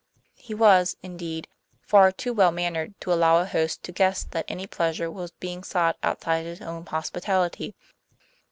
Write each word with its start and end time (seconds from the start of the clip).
He 0.39 0.55
was, 0.55 0.97
indeed, 1.03 1.47
far 1.83 2.11
too 2.11 2.33
well 2.33 2.51
mannered 2.51 2.99
to 3.01 3.13
allow 3.13 3.37
a 3.37 3.45
host 3.45 3.83
to 3.83 3.91
guess 3.91 4.23
that 4.23 4.45
any 4.47 4.65
pleasure 4.65 5.11
was 5.11 5.29
being 5.29 5.63
sought 5.63 5.95
outside 6.01 6.43
his 6.47 6.59
own 6.59 6.87
hospitality. 6.87 7.75